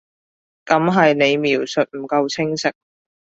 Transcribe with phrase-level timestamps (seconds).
[0.65, 2.73] 噉係你描述唔夠清晰